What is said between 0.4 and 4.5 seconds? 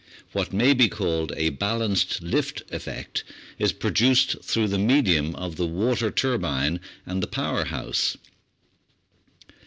may be called a balanced lift effect is produced